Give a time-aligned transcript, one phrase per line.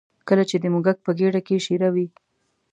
[0.27, 2.07] کله چې د موږک په ګېډه کې شېره وي.